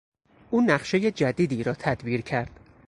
[0.51, 2.59] او نقشهی جدیدی را تدبیر کرد.